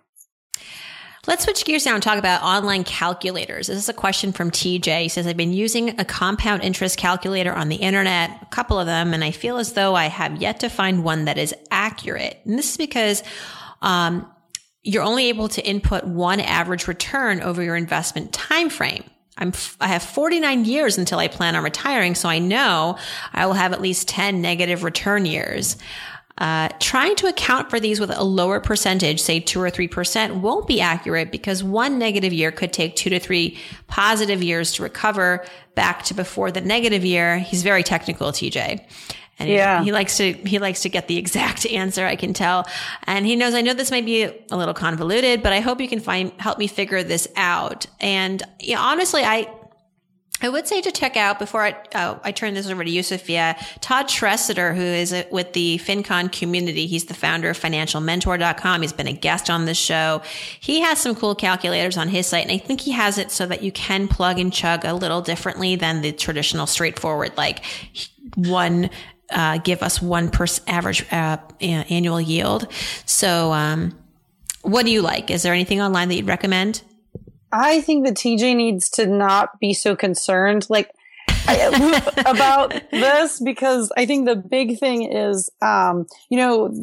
[1.26, 3.66] Let's switch gears now and talk about online calculators.
[3.66, 5.02] This is a question from TJ.
[5.02, 8.86] He says, I've been using a compound interest calculator on the internet, a couple of
[8.86, 12.38] them, and I feel as though I have yet to find one that is accurate.
[12.44, 13.24] And this is because,
[13.82, 14.30] um,
[14.84, 19.02] you're only able to input one average return over your investment time frame.
[19.36, 22.14] I'm, I have 49 years until I plan on retiring.
[22.14, 22.96] So I know
[23.32, 25.76] I will have at least 10 negative return years.
[26.38, 30.34] Uh, trying to account for these with a lower percentage, say two or three percent,
[30.36, 34.82] won't be accurate because one negative year could take two to three positive years to
[34.82, 35.44] recover
[35.74, 37.38] back to before the negative year.
[37.38, 38.84] He's very technical, TJ.
[39.38, 39.80] And yeah.
[39.80, 42.66] he, he, likes to he likes to get the exact answer, I can tell.
[43.04, 45.88] And he knows I know this might be a little convoluted, but I hope you
[45.88, 47.86] can find help me figure this out.
[48.00, 49.50] And you know, honestly, I
[50.42, 53.02] I would say to check out before I, oh, I turn this over to you,
[53.02, 56.86] Sophia, Todd Tresidder, who is with the FinCon community.
[56.86, 58.82] He's the founder of financialmentor.com.
[58.82, 60.20] He's been a guest on this show.
[60.60, 63.46] He has some cool calculators on his site, and I think he has it so
[63.46, 67.64] that you can plug and chug a little differently than the traditional straightforward, like
[68.34, 68.90] one,
[69.30, 72.70] uh, give us one per average uh, annual yield.
[73.06, 73.98] So, um,
[74.62, 75.30] what do you like?
[75.30, 76.82] Is there anything online that you'd recommend?
[77.56, 80.90] I think that TJ needs to not be so concerned like
[82.26, 86.74] about this because I think the big thing is, um, you know,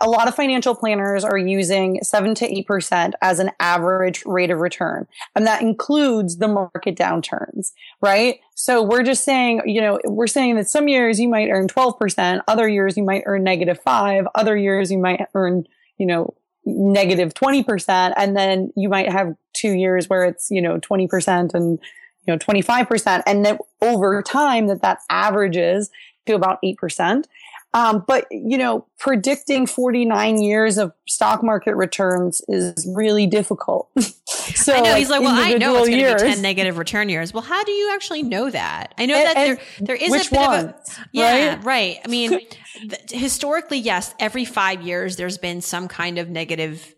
[0.00, 4.50] a lot of financial planners are using seven to eight percent as an average rate
[4.50, 8.40] of return, and that includes the market downturns, right?
[8.54, 11.98] So we're just saying, you know, we're saying that some years you might earn twelve
[11.98, 15.64] percent, other years you might earn negative five, other years you might earn,
[15.98, 20.78] you know, negative 20% and then you might have two years where it's you know
[20.78, 21.78] 20% and
[22.26, 25.90] you know 25% and then over time that that averages
[26.26, 27.24] to about 8%
[27.74, 33.88] um, but you know, predicting 49 years of stock market returns is really difficult.
[34.26, 36.76] so I know like, he's like, well, I know it's going to be 10 negative
[36.76, 37.32] return years.
[37.32, 38.94] Well, how do you actually know that?
[38.98, 41.64] I know and, that there there is a bit ones, of a yeah, right.
[41.64, 41.98] right.
[42.04, 42.40] I mean,
[42.88, 46.94] th- historically, yes, every five years there's been some kind of negative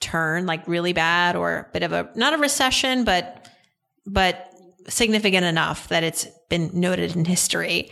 [0.00, 3.48] turn, like really bad or a bit of a not a recession, but
[4.06, 4.52] but
[4.88, 7.90] significant enough that it's been noted in history.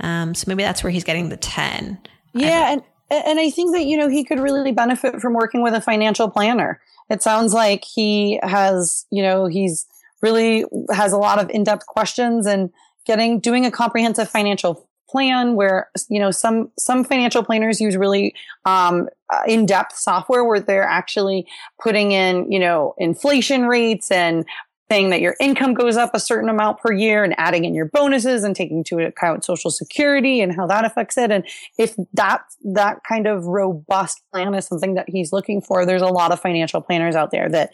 [0.00, 1.98] Um, so maybe that's where he's getting the 10.
[2.34, 2.72] Yeah.
[2.72, 5.80] And, and I think that, you know, he could really benefit from working with a
[5.80, 6.80] financial planner.
[7.10, 9.86] It sounds like he has, you know, he's
[10.22, 12.70] really has a lot of in-depth questions and
[13.04, 18.34] getting, doing a comprehensive financial plan where you know some some financial planners use really
[18.64, 19.08] um,
[19.46, 21.46] in-depth software where they're actually
[21.78, 24.46] putting in you know inflation rates and
[24.92, 27.86] saying that your income goes up a certain amount per year and adding in your
[27.86, 31.30] bonuses and taking into account social security and how that affects it.
[31.30, 31.44] And
[31.78, 36.06] if that, that kind of robust plan is something that he's looking for, there's a
[36.06, 37.70] lot of financial planners out there that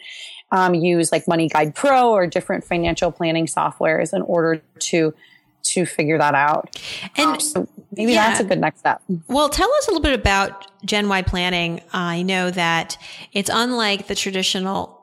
[0.53, 5.13] um, use like Money Guide Pro or different financial planning softwares in order to
[5.61, 6.81] to figure that out.
[7.17, 8.29] And um, so maybe yeah.
[8.29, 9.03] that's a good next step.
[9.27, 11.81] Well, tell us a little bit about Gen Y planning.
[11.93, 12.97] I know that
[13.33, 14.98] it's unlike the traditional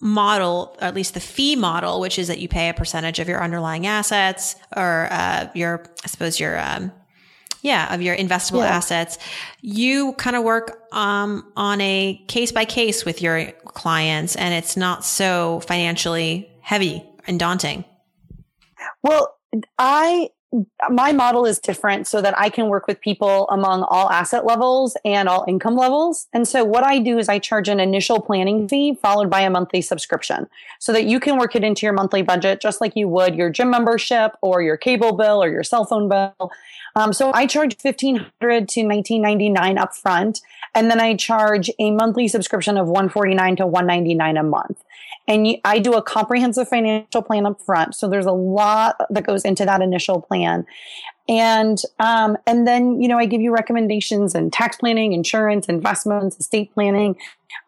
[0.00, 3.42] model, at least the fee model, which is that you pay a percentage of your
[3.42, 6.92] underlying assets or uh, your, I suppose your, um,
[7.62, 8.76] yeah, of your investable yeah.
[8.76, 9.18] assets.
[9.60, 14.76] You kind of work um, on a case by case with your clients, and it's
[14.76, 17.84] not so financially heavy and daunting.
[19.02, 19.36] Well,
[19.78, 20.30] I
[20.90, 24.96] my model is different so that I can work with people among all asset levels
[25.04, 26.28] and all income levels.
[26.34, 29.50] And so what I do is I charge an initial planning fee followed by a
[29.50, 33.08] monthly subscription so that you can work it into your monthly budget just like you
[33.08, 36.52] would your gym membership or your cable bill or your cell phone bill.
[36.96, 40.42] Um, so I charge 1500 to 1999 upfront
[40.74, 44.84] and then I charge a monthly subscription of 149 to 199 a month.
[45.28, 47.94] And you, I do a comprehensive financial plan up front.
[47.94, 50.66] So there's a lot that goes into that initial plan.
[51.28, 56.38] And, um, and then, you know, I give you recommendations and tax planning, insurance, investments,
[56.38, 57.16] estate planning,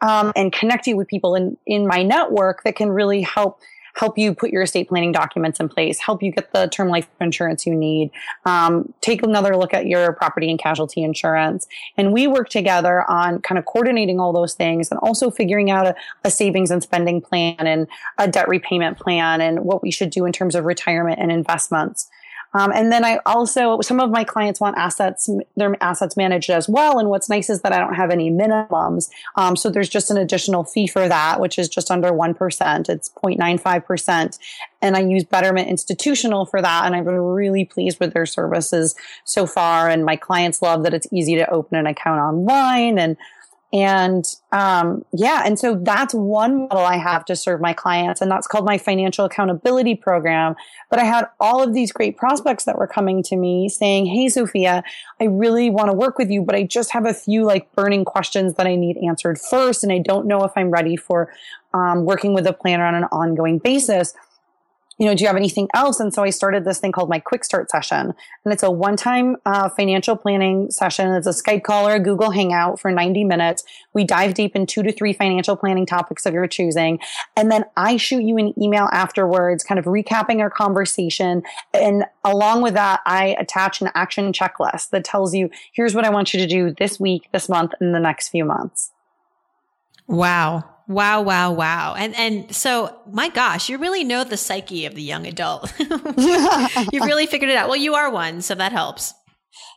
[0.01, 3.61] um, and connect you with people in, in my network that can really help
[3.95, 7.09] help you put your estate planning documents in place, help you get the term life
[7.21, 8.11] insurance you need,
[8.45, 11.67] um, take another look at your property and casualty insurance.
[11.97, 15.87] And we work together on kind of coordinating all those things and also figuring out
[15.87, 17.87] a, a savings and spending plan and
[18.19, 22.11] a debt repayment plan and what we should do in terms of retirement and investments.
[22.55, 26.69] Um, and then I also, some of my clients want assets, their assets managed as
[26.69, 26.99] well.
[26.99, 29.11] And what's nice is that I don't have any minimums.
[29.37, 32.89] Um, so there's just an additional fee for that, which is just under 1%.
[32.89, 34.39] It's 0.95%.
[34.81, 36.87] And I use Betterment Institutional for that.
[36.87, 39.89] And I've been really pleased with their services so far.
[39.89, 43.17] And my clients love that it's easy to open an account online and
[43.75, 48.31] and um, yeah, and so that's one model I have to serve my clients, and
[48.31, 50.55] that's called my financial accountability program.
[50.91, 54.29] But I had all of these great prospects that were coming to me saying, Hey,
[54.29, 54.85] Sophia,
[55.21, 58.05] I really want to work with you, but I just have a few like burning
[58.05, 59.83] questions that I need answered first.
[59.83, 61.33] And I don't know if I'm ready for
[61.73, 64.15] um, working with a planner on an ongoing basis.
[64.99, 65.99] You know, do you have anything else?
[65.99, 68.15] And so I started this thing called my quick start session.
[68.45, 71.13] And it's a one time uh, financial planning session.
[71.13, 73.65] It's a Skype call or a Google Hangout for 90 minutes.
[73.93, 77.01] We dive deep in two to three financial planning topics of your choosing.
[77.37, 81.43] And then I shoot you an email afterwards, kind of recapping our conversation.
[81.73, 86.11] And along with that, I attach an action checklist that tells you, here's what I
[86.11, 88.93] want you to do this week, this month, and the next few months.
[90.07, 90.74] Wow.
[90.87, 91.95] Wow, wow, wow.
[91.97, 95.73] And and so my gosh, you really know the psyche of the young adult.
[95.79, 95.89] You've
[97.05, 97.69] really figured it out.
[97.69, 99.15] Well, you are one, so that helps.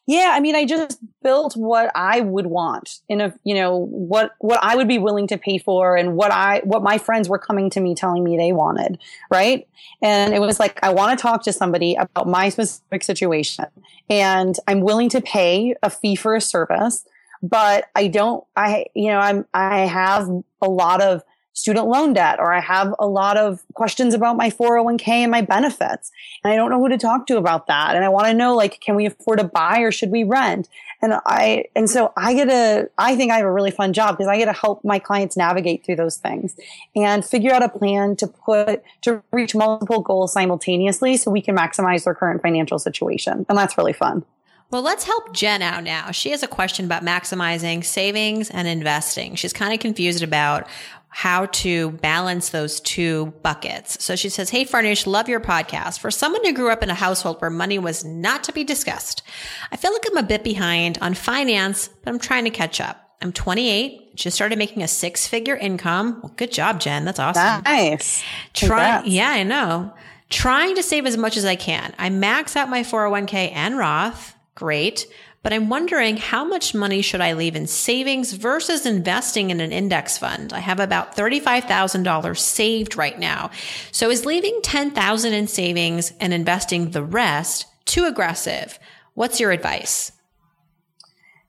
[0.05, 4.31] Yeah, I mean, I just built what I would want in a, you know, what
[4.39, 7.37] what I would be willing to pay for and what I what my friends were
[7.37, 9.67] coming to me telling me they wanted, right?
[10.01, 13.65] And it was like I want to talk to somebody about my specific situation
[14.09, 17.05] and I'm willing to pay a fee for a service
[17.41, 20.29] but I don't, I, you know, I'm, I have
[20.61, 21.23] a lot of
[21.57, 25.41] student loan debt or I have a lot of questions about my 401k and my
[25.41, 26.11] benefits.
[26.43, 27.95] And I don't know who to talk to about that.
[27.95, 30.69] And I want to know, like, can we afford to buy or should we rent?
[31.01, 34.15] And I, and so I get a, I think I have a really fun job
[34.15, 36.55] because I get to help my clients navigate through those things
[36.95, 41.57] and figure out a plan to put, to reach multiple goals simultaneously so we can
[41.57, 43.47] maximize their current financial situation.
[43.49, 44.23] And that's really fun.
[44.69, 46.11] Well, let's help Jen out now.
[46.11, 49.35] She has a question about maximizing savings and investing.
[49.35, 50.67] She's kind of confused about
[51.09, 54.03] how to balance those two buckets.
[54.03, 55.99] So she says, Hey, Farnoosh, love your podcast.
[55.99, 59.23] For someone who grew up in a household where money was not to be discussed,
[59.71, 63.03] I feel like I'm a bit behind on finance, but I'm trying to catch up.
[63.21, 66.19] I'm 28, just started making a six figure income.
[66.21, 67.05] Well, good job, Jen.
[67.05, 67.63] That's awesome.
[67.63, 68.23] Nice.
[68.53, 69.93] Try, yeah, I know.
[70.29, 71.95] Trying to save as much as I can.
[71.97, 74.35] I max out my 401k and Roth.
[74.57, 75.05] Great.
[75.43, 79.71] But I'm wondering how much money should I leave in savings versus investing in an
[79.71, 80.51] index fund?
[80.51, 83.51] I have about $35,000 saved right now.
[83.91, 88.79] So is leaving 10,000 in savings and investing the rest too aggressive?
[89.13, 90.11] What's your advice?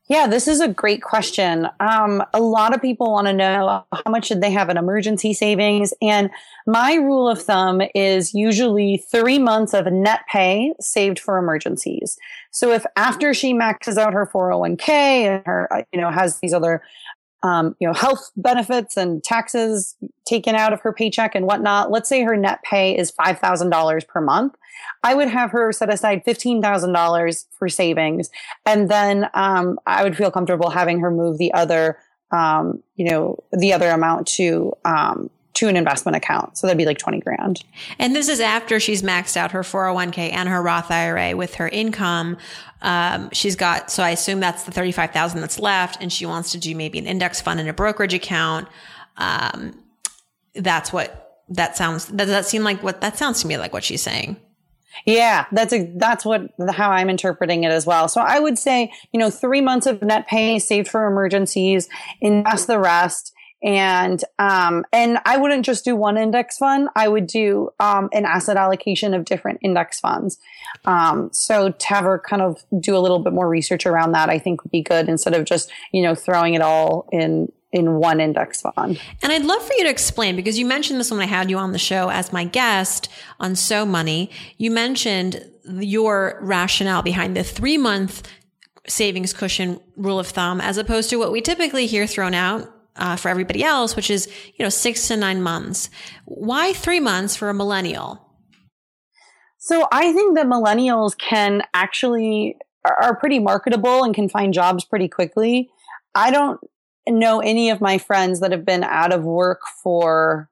[0.08, 1.68] Yeah, this is a great question.
[1.80, 5.34] Um, a lot of people want to know how much should they have in emergency
[5.34, 5.92] savings.
[6.00, 6.30] And
[6.66, 12.18] my rule of thumb is usually three months of net pay saved for emergencies.
[12.50, 16.54] So if after she maxes out her 401k and her, uh, you know, has these
[16.54, 16.82] other
[17.42, 19.94] um, you know, health benefits and taxes
[20.24, 21.90] taken out of her paycheck and whatnot.
[21.90, 24.56] Let's say her net pay is $5,000 per month.
[25.02, 28.30] I would have her set aside $15,000 for savings.
[28.66, 31.98] And then, um, I would feel comfortable having her move the other,
[32.30, 36.56] um, you know, the other amount to, um, to an investment account.
[36.56, 37.64] So that'd be like 20 grand.
[37.98, 41.68] And this is after she's maxed out her 401k and her Roth IRA with her
[41.68, 42.36] income.
[42.80, 46.58] Um, she's got, so I assume that's the 35,000 that's left and she wants to
[46.58, 48.68] do maybe an index fund and a brokerage account.
[49.16, 49.82] Um,
[50.54, 53.82] that's what that sounds, does that seem like what that sounds to me like what
[53.82, 54.36] she's saying?
[55.06, 58.08] Yeah, that's a, that's what how I'm interpreting it as well.
[58.08, 61.88] So I would say, you know, three months of net pay saved for emergencies,
[62.20, 63.32] invest the rest,
[63.62, 66.88] and um, and I wouldn't just do one index fund.
[66.94, 70.38] I would do um, an asset allocation of different index funds.
[70.84, 74.38] Um, so to her kind of do a little bit more research around that, I
[74.38, 78.20] think would be good instead of just you know throwing it all in in one
[78.20, 79.00] index fund.
[79.22, 81.58] And I'd love for you to explain because you mentioned this when I had you
[81.58, 84.30] on the show as my guest on So Money.
[84.56, 88.26] You mentioned your rationale behind the three month
[88.86, 93.16] savings cushion rule of thumb as opposed to what we typically hear thrown out uh,
[93.16, 94.26] for everybody else, which is,
[94.56, 95.90] you know, six to nine months.
[96.24, 98.24] Why three months for a millennial?
[99.58, 105.08] So I think that millennials can actually are pretty marketable and can find jobs pretty
[105.08, 105.68] quickly.
[106.14, 106.58] I don't
[107.10, 110.48] know any of my friends that have been out of work for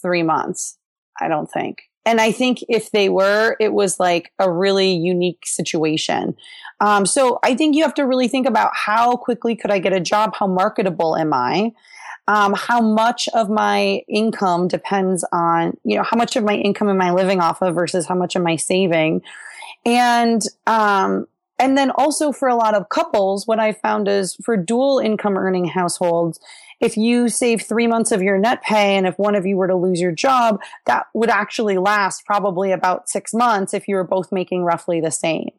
[0.00, 0.78] three months.
[1.20, 1.82] I don't think.
[2.06, 6.36] And I think if they were, it was like a really unique situation.
[6.80, 9.92] Um, so I think you have to really think about how quickly could I get
[9.92, 10.34] a job?
[10.34, 11.72] How marketable am I?
[12.26, 16.88] Um, how much of my income depends on, you know, how much of my income
[16.88, 19.22] am I living off of versus how much am I saving?
[19.84, 21.26] And, um,
[21.58, 25.36] and then also for a lot of couples, what I found is for dual income
[25.36, 26.38] earning households,
[26.80, 29.66] if you save three months of your net pay and if one of you were
[29.66, 34.04] to lose your job, that would actually last probably about six months if you were
[34.04, 35.50] both making roughly the same.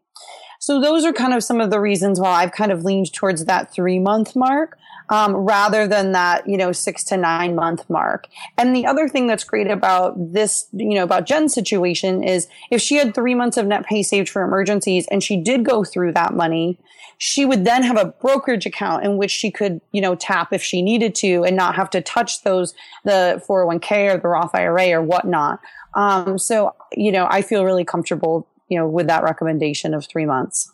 [0.59, 3.45] So those are kind of some of the reasons why I've kind of leaned towards
[3.45, 4.77] that three month mark.
[5.11, 8.27] Um, rather than that, you know, six to nine month mark.
[8.59, 12.79] And the other thing that's great about this, you know, about Jen's situation is if
[12.79, 16.11] she had three months of net pay saved for emergencies and she did go through
[16.13, 16.77] that money,
[17.17, 20.63] she would then have a brokerage account in which she could, you know, tap if
[20.63, 24.91] she needed to and not have to touch those, the 401k or the Roth IRA
[24.91, 25.59] or whatnot.
[25.95, 30.25] Um, so, you know, I feel really comfortable, you know, with that recommendation of three
[30.25, 30.71] months.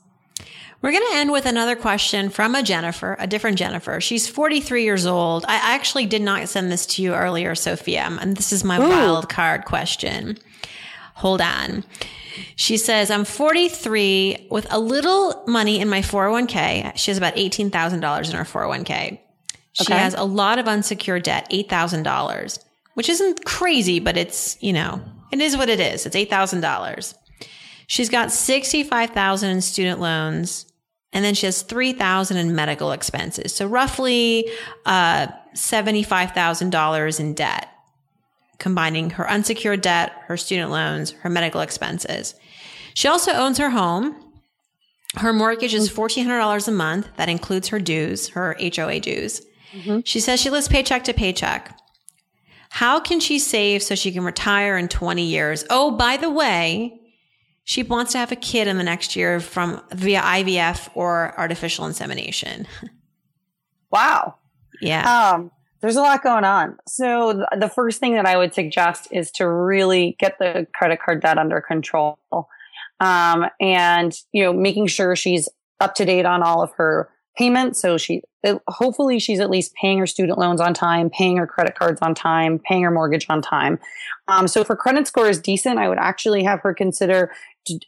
[0.82, 4.00] We're going to end with another question from a Jennifer, a different Jennifer.
[4.00, 5.46] She's 43 years old.
[5.48, 8.78] I actually did not send this to you earlier, Sophia, um, and this is my
[8.78, 8.90] Ooh.
[8.90, 10.38] wild card question.
[11.16, 11.84] Hold on.
[12.56, 16.96] She says, I'm 43 with a little money in my 401k.
[16.98, 19.20] She has about $18,000 in her 401k.
[19.72, 19.98] She okay.
[19.98, 22.60] has a lot of unsecured debt, $8,000,
[22.94, 26.06] which isn't crazy, but it's, you know, it is what it is.
[26.06, 27.14] It's $8,000.
[27.88, 30.66] She's got 65,000 in student loans
[31.14, 33.54] and then she has 3,000 in medical expenses.
[33.56, 34.50] So roughly
[34.86, 37.70] uh, $75,000 in debt
[38.58, 42.36] combining her unsecured debt, her student loans, her medical expenses.
[42.94, 44.16] She also owns her home.
[45.18, 47.08] Her mortgage is $1,400 a month.
[47.18, 49.42] That includes her dues, her HOA dues.
[49.74, 50.00] Mm-hmm.
[50.06, 51.78] She says she lives paycheck to paycheck.
[52.70, 55.66] How can she save so she can retire in 20 years?
[55.70, 57.00] Oh, by the way,
[57.66, 61.86] she wants to have a kid in the next year from via IVF or artificial
[61.86, 62.66] insemination.
[63.92, 64.36] Wow.
[64.82, 65.32] Yeah.
[65.36, 66.78] Um, there's a lot going on.
[66.86, 71.22] So the first thing that I would suggest is to really get the credit card
[71.22, 72.18] debt under control.
[73.00, 75.48] Um, and, you know, making sure she's
[75.80, 77.80] up to date on all of her payments.
[77.80, 78.22] So she,
[78.68, 82.16] hopefully she's at least paying her student loans on time, paying her credit cards on
[82.16, 83.80] time, paying her mortgage on time.
[84.28, 87.32] Um, so if her credit score is decent, I would actually have her consider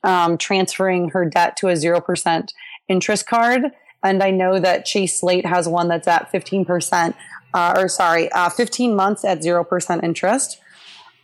[0.03, 2.49] um, transferring her debt to a 0%
[2.87, 3.63] interest card.
[4.03, 7.13] And I know that Chase Slate has one that's at 15%
[7.53, 10.59] uh, or sorry, uh, 15 months at 0% interest.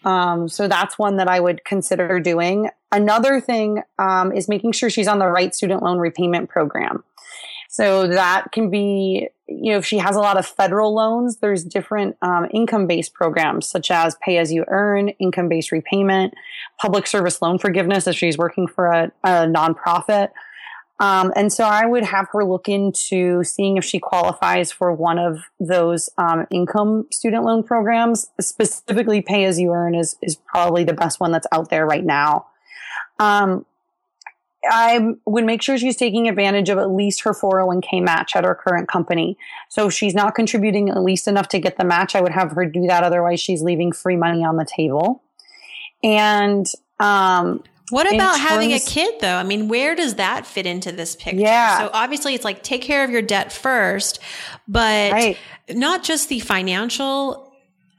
[0.03, 2.69] Um, so that's one that I would consider doing.
[2.91, 7.03] Another thing um, is making sure she's on the right student loan repayment program.
[7.73, 11.63] So that can be, you know, if she has a lot of federal loans, there's
[11.63, 16.35] different um, income based programs such as pay as you earn, income based repayment,
[16.79, 20.29] public service loan forgiveness if she's working for a, a nonprofit.
[20.99, 25.17] Um, and so I would have her look into seeing if she qualifies for one
[25.17, 28.27] of those um, income student loan programs.
[28.39, 32.05] Specifically, pay as you earn is is probably the best one that's out there right
[32.05, 32.45] now.
[33.17, 33.65] Um,
[34.69, 38.55] I would make sure she's taking advantage of at least her 401k match at her
[38.55, 39.37] current company.
[39.69, 42.51] So if she's not contributing at least enough to get the match, I would have
[42.51, 43.03] her do that.
[43.03, 45.21] Otherwise, she's leaving free money on the table.
[46.03, 46.65] And
[46.99, 49.35] um, what about terms, having a kid though?
[49.35, 51.41] I mean, where does that fit into this picture?
[51.41, 51.79] Yeah.
[51.79, 54.19] So obviously it's like take care of your debt first,
[54.67, 55.37] but right.
[55.69, 57.52] not just the financial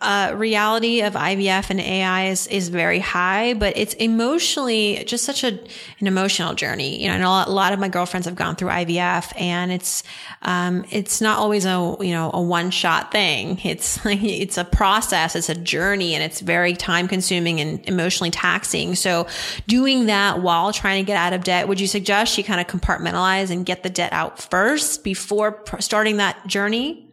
[0.05, 5.43] uh, reality of IVF and AI is, is very high, but it's emotionally just such
[5.43, 5.59] a,
[5.99, 7.03] an emotional journey.
[7.03, 10.05] You know, and a lot, of my girlfriends have gone through IVF and it's,
[10.43, 13.61] um, it's not always a, you know, a one shot thing.
[13.75, 15.35] It's like, it's a process.
[15.35, 18.95] It's a journey and it's very time consuming and emotionally taxing.
[18.95, 19.27] So
[19.67, 22.67] doing that while trying to get out of debt, would you suggest she kind of
[22.69, 27.04] compartmentalize and get the debt out first before starting that journey?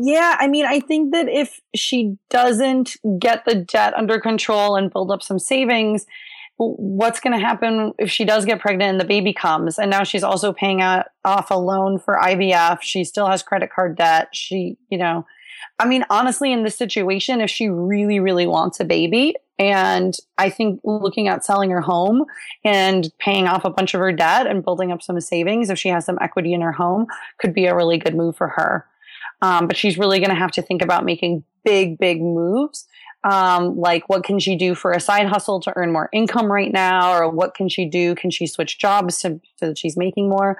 [0.00, 4.92] Yeah, I mean, I think that if she doesn't get the debt under control and
[4.92, 6.06] build up some savings,
[6.56, 10.04] what's going to happen if she does get pregnant and the baby comes and now
[10.04, 12.80] she's also paying out, off a loan for IVF?
[12.82, 14.28] She still has credit card debt.
[14.32, 15.26] She, you know,
[15.78, 20.50] I mean, honestly, in this situation, if she really, really wants a baby, and I
[20.50, 22.24] think looking at selling her home
[22.64, 25.88] and paying off a bunch of her debt and building up some savings, if she
[25.88, 27.06] has some equity in her home,
[27.38, 28.86] could be a really good move for her.
[29.42, 32.86] Um, but she's really going to have to think about making big, big moves.
[33.24, 36.72] Um, like what can she do for a side hustle to earn more income right
[36.72, 37.12] now?
[37.12, 38.14] Or what can she do?
[38.14, 40.58] Can she switch jobs to, so that she's making more?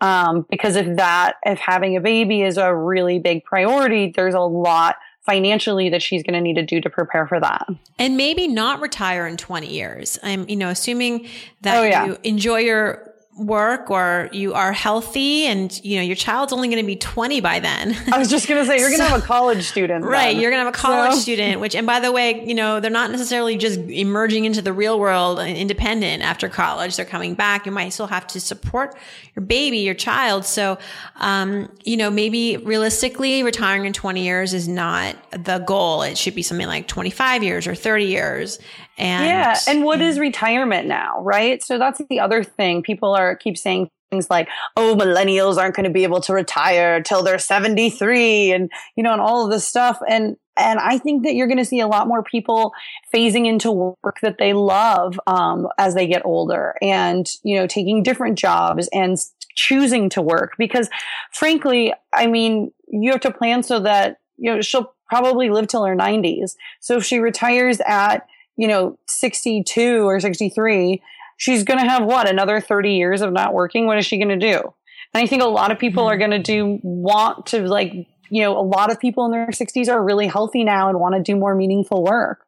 [0.00, 4.40] Um, because if that, if having a baby is a really big priority, there's a
[4.40, 7.66] lot financially that she's going to need to do to prepare for that.
[7.98, 10.18] And maybe not retire in 20 years.
[10.22, 11.28] I'm, you know, assuming
[11.60, 12.06] that oh, yeah.
[12.06, 13.07] you enjoy your
[13.38, 17.40] work or you are healthy and you know your child's only going to be 20
[17.40, 17.96] by then.
[18.12, 20.40] I was just going to say you're going to have a college student right then.
[20.40, 21.20] you're going to have a college so.
[21.20, 24.72] student which and by the way you know they're not necessarily just emerging into the
[24.72, 26.96] real world independent after college.
[26.96, 27.64] They're coming back.
[27.64, 28.96] You might still have to support
[29.36, 30.44] your baby your child.
[30.44, 30.78] So
[31.16, 36.02] um, you know maybe realistically retiring in 20 years is not the goal.
[36.02, 38.58] It should be something like 25 years or 30 years
[38.98, 41.62] And yeah, and what is retirement now, right?
[41.62, 42.82] So that's the other thing.
[42.82, 47.00] People are keep saying things like, "Oh, millennials aren't going to be able to retire
[47.00, 50.00] till they're 73," and you know, and all of this stuff.
[50.08, 52.72] And and I think that you're going to see a lot more people
[53.14, 58.02] phasing into work that they love um, as they get older, and you know, taking
[58.02, 59.16] different jobs and
[59.54, 60.88] choosing to work because,
[61.32, 65.84] frankly, I mean, you have to plan so that you know she'll probably live till
[65.84, 66.56] her 90s.
[66.80, 68.26] So if she retires at
[68.58, 71.00] you know, 62 or 63,
[71.38, 73.86] she's going to have what, another 30 years of not working?
[73.86, 74.74] What is she going to do?
[75.14, 76.12] And I think a lot of people mm-hmm.
[76.12, 77.92] are going to do want to like,
[78.28, 81.14] you know, a lot of people in their 60s are really healthy now and want
[81.14, 82.44] to do more meaningful work.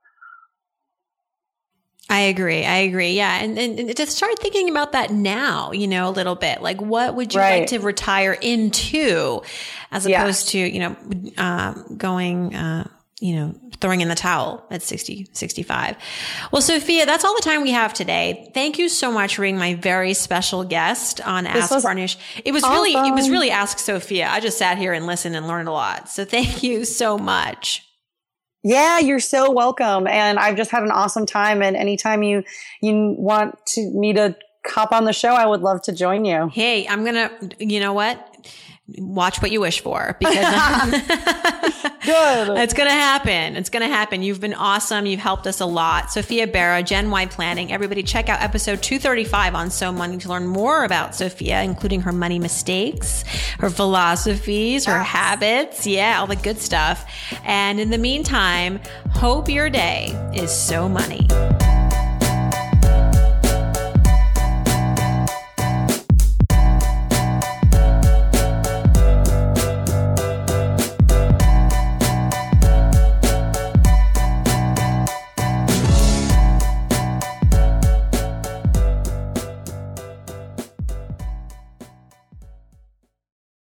[2.11, 2.65] I agree.
[2.65, 3.13] I agree.
[3.13, 3.39] Yeah.
[3.41, 6.81] And, and, and, to start thinking about that now, you know, a little bit, like
[6.81, 7.61] what would you right.
[7.61, 9.43] like to retire into
[9.93, 10.65] as opposed yeah.
[10.65, 10.97] to, you know,
[11.39, 12.89] um, going, uh,
[13.21, 15.97] you know, throwing in the towel at 60, 65.
[16.53, 18.51] Well, Sophia, that's all the time we have today.
[18.55, 22.17] Thank you so much for being my very special guest on this Ask Farnoosh.
[22.45, 22.75] It was awesome.
[22.75, 24.29] really, it was really Ask Sophia.
[24.29, 26.09] I just sat here and listened and learned a lot.
[26.09, 27.87] So thank you so much.
[28.63, 30.07] Yeah, you're so welcome.
[30.07, 31.63] And I've just had an awesome time.
[31.63, 32.45] And anytime you,
[32.83, 36.49] you want to me to hop on the show, I would love to join you.
[36.49, 38.30] Hey, I'm going to, you know what?
[38.99, 40.45] Watch what you wish for because
[42.05, 42.59] good.
[42.59, 43.57] It's going to happen.
[43.57, 44.23] It's going to happen.
[44.23, 45.07] You've been awesome.
[45.07, 46.11] You've helped us a lot.
[46.11, 47.73] Sophia Bera, Gen Y Planning.
[47.73, 52.13] Everybody check out episode 235 on So Money to learn more about Sophia, including her
[52.13, 53.23] money mistakes,
[53.59, 55.07] her philosophies, her yes.
[55.07, 55.87] habits.
[55.87, 57.07] Yeah, all the good stuff.
[57.45, 58.81] And in the meantime,
[59.11, 61.27] hope your day is so money.